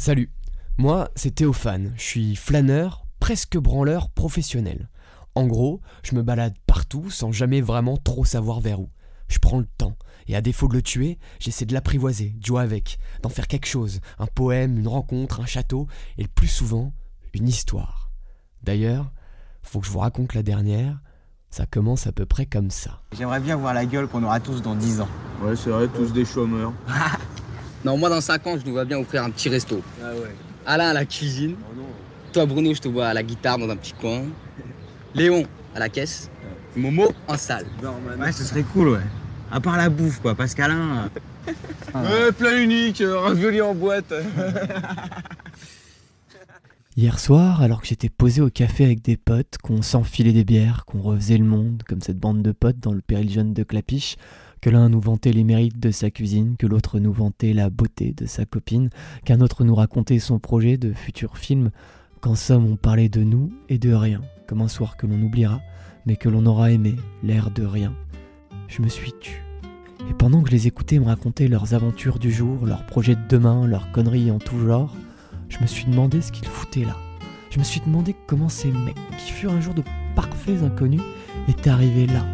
[0.00, 0.30] Salut,
[0.76, 4.88] moi c'est Théophane, je suis flâneur, presque branleur professionnel.
[5.34, 8.90] En gros, je me balade partout sans jamais vraiment trop savoir vers où.
[9.26, 9.96] Je prends le temps,
[10.28, 13.66] et à défaut de le tuer, j'essaie de l'apprivoiser, de jouer avec, d'en faire quelque
[13.66, 16.92] chose, un poème, une rencontre, un château, et le plus souvent,
[17.34, 18.12] une histoire.
[18.62, 19.10] D'ailleurs,
[19.64, 21.00] faut que je vous raconte la dernière,
[21.50, 23.02] ça commence à peu près comme ça.
[23.18, 25.08] J'aimerais bien voir la gueule qu'on aura tous dans 10 ans.
[25.42, 26.72] Ouais, c'est vrai, tous des chômeurs.
[27.84, 29.82] Non, moi dans 5 ans, je nous vois bien ouvrir un petit resto.
[30.02, 30.34] Ah ouais.
[30.66, 31.54] Alain à la cuisine.
[31.60, 31.86] Oh non.
[32.32, 34.22] Toi, Bruno, je te vois à la guitare dans un petit coin.
[35.14, 36.30] Léon à la caisse.
[36.76, 37.66] Momo en salle.
[38.18, 39.00] Ouais, ce serait cool, ouais.
[39.50, 41.08] À part la bouffe, quoi, parce qu'Alain.
[41.94, 44.12] euh, Ouais, plat unique, euh, ravioli en boîte.
[46.96, 50.84] Hier soir, alors que j'étais posé au café avec des potes, qu'on s'enfilait des bières,
[50.84, 54.16] qu'on refaisait le monde, comme cette bande de potes dans le péril jeune de Clapiche,
[54.60, 58.12] que l'un nous vantait les mérites de sa cuisine, que l'autre nous vantait la beauté
[58.16, 58.90] de sa copine,
[59.24, 61.70] qu'un autre nous racontait son projet de futur film,
[62.20, 65.60] qu'en somme on parlait de nous et de rien, comme un soir que l'on oubliera,
[66.06, 67.94] mais que l'on aura aimé, l'air de rien.
[68.68, 69.42] Je me suis tu.
[70.10, 73.28] Et pendant que je les écoutais me raconter leurs aventures du jour, leurs projets de
[73.28, 74.94] demain, leurs conneries en tout genre,
[75.48, 76.96] je me suis demandé ce qu'ils foutaient là.
[77.50, 79.82] Je me suis demandé comment ces mecs, qui furent un jour de
[80.14, 81.02] parfaits inconnus,
[81.48, 82.24] étaient arrivés là,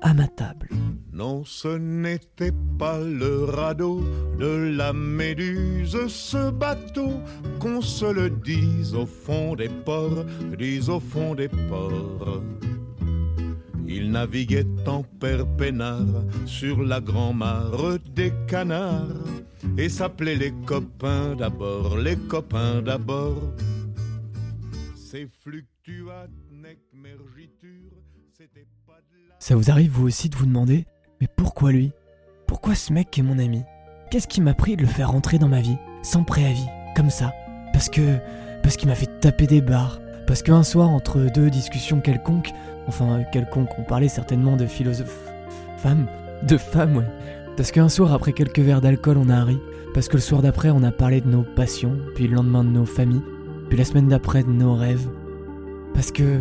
[0.00, 0.68] à ma table.
[1.14, 4.02] Non, ce n'était pas le radeau
[4.36, 7.20] de la Méduse, ce bateau,
[7.60, 10.24] qu'on se le dise au fond des ports,
[10.58, 12.42] dise au fond des ports.
[13.86, 19.06] Il naviguait en père peinard sur la grand-mare des canards
[19.78, 23.52] et s'appelait les copains d'abord, les copains d'abord.
[24.96, 27.92] Ces fluctuates nec mergitur,
[28.36, 29.36] c'était pas de la...
[29.38, 30.86] Ça vous arrive vous aussi de vous demander
[31.20, 31.92] Mais pourquoi lui?
[32.46, 33.62] Pourquoi ce mec est mon ami?
[34.10, 37.32] Qu'est-ce qui m'a pris de le faire rentrer dans ma vie, sans préavis, comme ça?
[37.72, 38.18] Parce que.
[38.62, 40.00] Parce qu'il m'a fait taper des barres.
[40.26, 42.52] Parce qu'un soir, entre deux discussions quelconques,
[42.86, 45.18] enfin quelconques, on parlait certainement de philosophes.
[45.76, 46.06] femmes
[46.42, 47.04] De femmes, ouais.
[47.56, 49.58] Parce qu'un soir, après quelques verres d'alcool, on a ri.
[49.92, 52.70] Parce que le soir d'après, on a parlé de nos passions, puis le lendemain de
[52.70, 53.22] nos familles,
[53.68, 55.08] puis la semaine d'après de nos rêves.
[55.94, 56.40] Parce que.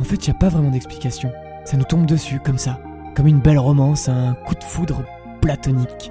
[0.00, 1.30] En fait, y a pas vraiment d'explication.
[1.64, 2.80] Ça nous tombe dessus, comme ça.
[3.14, 5.02] Comme une belle romance, un coup de foudre
[5.40, 6.10] platonique.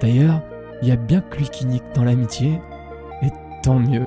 [0.00, 0.40] D'ailleurs,
[0.82, 2.60] il y a bien que lui qui nique dans l'amitié,
[3.22, 3.30] et
[3.62, 4.06] tant mieux.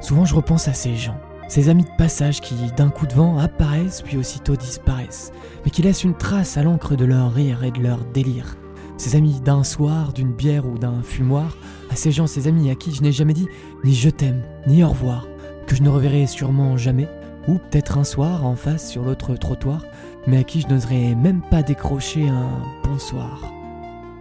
[0.00, 1.16] Souvent, je repense à ces gens,
[1.48, 5.32] ces amis de passage qui, d'un coup de vent, apparaissent puis aussitôt disparaissent,
[5.64, 8.56] mais qui laissent une trace à l'encre de leur rire et de leur délire.
[8.98, 11.56] Ces amis d'un soir, d'une bière ou d'un fumoir,
[11.90, 13.48] à ces gens, ces amis à qui je n'ai jamais dit
[13.82, 15.26] ni je t'aime, ni au revoir,
[15.66, 17.08] que je ne reverrai sûrement jamais,
[17.48, 19.84] ou peut-être un soir en face sur l'autre trottoir,
[20.26, 22.48] mais à qui je n'oserais même pas décrocher un
[22.84, 23.52] bonsoir.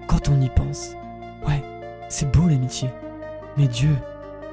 [0.08, 0.96] Quand on y pense,
[1.48, 1.64] ouais,
[2.10, 2.90] c'est beau l'amitié.
[3.58, 3.96] Mais Dieu,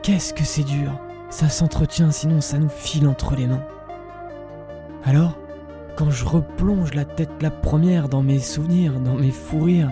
[0.02, 0.92] qu'est-ce que c'est dur.
[1.30, 3.64] Ça s'entretient, sinon ça nous file entre les mains.
[5.04, 5.36] Alors,
[5.96, 9.90] quand je replonge la tête la première dans mes souvenirs, dans mes fous rires,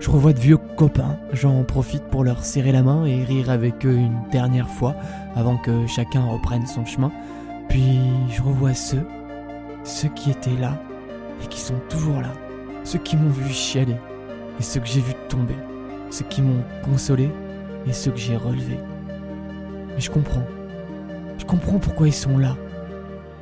[0.00, 1.16] je revois de vieux copains.
[1.32, 4.94] J'en profite pour leur serrer la main et rire avec eux une dernière fois
[5.34, 7.10] avant que chacun reprenne son chemin.
[7.68, 7.98] Puis
[8.30, 9.06] je revois ceux,
[9.84, 10.78] ceux qui étaient là
[11.42, 12.32] et qui sont toujours là,
[12.84, 13.96] ceux qui m'ont vu chialer
[14.58, 15.56] et ceux que j'ai vu tomber,
[16.10, 17.30] ceux qui m'ont consolé
[17.86, 18.78] et ceux que j'ai relevés.
[19.94, 20.46] Mais je comprends,
[21.38, 22.56] je comprends pourquoi ils sont là,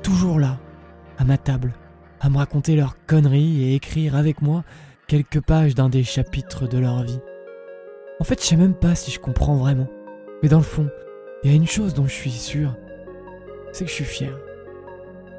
[0.03, 0.59] toujours là,
[1.19, 1.73] à ma table,
[2.21, 4.65] à me raconter leurs conneries et écrire avec moi
[5.07, 7.21] quelques pages d'un des chapitres de leur vie.
[8.21, 9.89] En fait, je sais même pas si je comprends vraiment,
[10.43, 10.89] mais dans le fond,
[11.43, 12.75] il y a une chose dont je suis sûr,
[13.73, 14.39] c'est que je suis fier.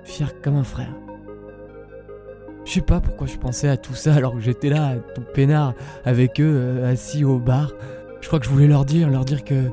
[0.04, 0.94] Fier comme un frère.
[2.66, 5.74] Je sais pas pourquoi je pensais à tout ça alors que j'étais là, tout peinard,
[6.04, 7.72] avec eux, euh, assis au bar.
[8.22, 9.70] Je crois que je voulais leur dire, leur dire que.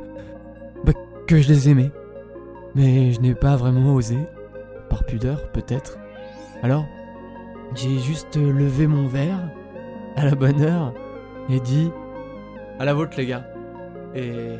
[0.84, 0.92] Bah,
[1.26, 1.90] que je les aimais.
[2.74, 4.18] Mais je n'ai pas vraiment osé.
[4.90, 5.98] Par pudeur, peut-être.
[6.62, 6.84] Alors,
[7.74, 9.40] j'ai juste levé mon verre,
[10.16, 10.92] à la bonne heure,
[11.48, 11.90] et dit
[12.78, 13.46] À la vôtre, les gars.
[14.14, 14.56] Et.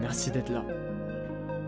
[0.00, 0.62] Merci d'être là.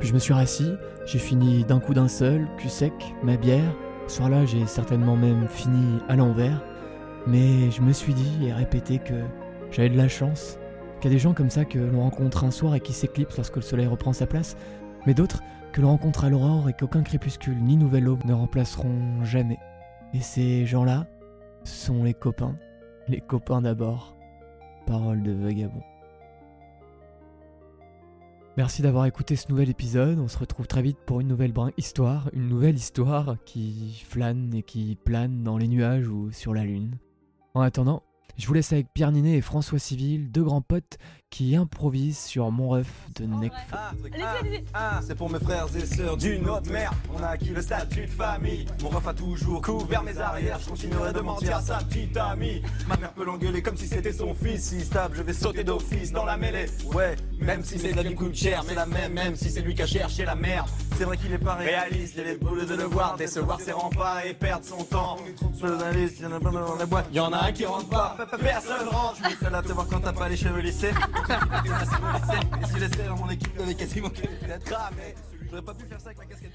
[0.01, 0.73] Puis je me suis rassis,
[1.07, 2.93] j'ai fini d'un coup d'un seul, cul sec,
[3.23, 3.75] ma bière.
[4.09, 6.63] Ce soir-là, j'ai certainement même fini à l'envers.
[7.27, 9.15] Mais je me suis dit et répété que
[9.71, 10.59] j'avais de la chance.
[11.01, 13.37] Qu'il y a des gens comme ça que l'on rencontre un soir et qui s'éclipsent
[13.37, 14.57] lorsque le soleil reprend sa place.
[15.07, 19.23] Mais d'autres que l'on rencontre à l'aurore et qu'aucun crépuscule ni nouvelle aube ne remplaceront
[19.25, 19.59] jamais.
[20.15, 21.07] Et ces gens-là,
[21.65, 22.57] sont les copains.
[23.09, 24.17] Les copains d'abord.
[24.87, 25.83] Parole de vagabond.
[28.59, 30.19] Merci d'avoir écouté ce nouvel épisode.
[30.19, 34.65] On se retrouve très vite pour une nouvelle histoire, une nouvelle histoire qui flâne et
[34.65, 36.99] qui plane dans les nuages ou sur la lune.
[37.55, 38.03] En attendant,
[38.39, 40.97] Je vous laisse avec Pierre Ninet et François Civil, deux grands potes
[41.29, 42.87] qui improvisent sur Mon Ref
[43.17, 43.51] de Necfeu.
[43.73, 43.93] Ah,
[44.73, 46.93] ah, c'est pour mes frères et sœurs d'une autre mère.
[47.13, 48.65] On a acquis le statut de famille.
[48.81, 50.61] Mon ref a toujours couvert mes arrières.
[50.61, 52.63] Je continuerai de mentir à sa petite amie.
[52.87, 54.69] Ma mère peut l'engueuler comme si c'était son fils.
[54.69, 56.67] Si stable, je vais sauter d'office dans la mêlée.
[56.95, 59.75] Ouais, même si c'est la qui coûte cher, c'est la même, même si c'est lui
[59.75, 60.69] qui a cherché la merde.
[60.99, 64.27] C'est vrai qu'il est pas réaliste, il est boulot de le voir, décevoir ses remparts
[64.27, 65.17] et perdre son temps.
[65.61, 69.15] Journaliste, y'en a pas dans la boîte, y'en a un qui rentre pas, personne rentre.
[69.23, 70.91] Je suis seul à te voir quand t'as pas les cheveux lissés.
[70.91, 75.15] Et si laissais dans mon équipe, t'avais quasiment qu'à être cramé.
[75.49, 76.51] J'aurais pas pu faire ça avec la casquette.